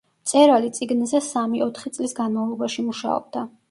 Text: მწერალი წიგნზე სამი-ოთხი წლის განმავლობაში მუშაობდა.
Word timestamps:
მწერალი 0.27 0.71
წიგნზე 0.77 1.23
სამი-ოთხი 1.27 1.95
წლის 1.99 2.19
განმავლობაში 2.23 2.91
მუშაობდა. 2.93 3.51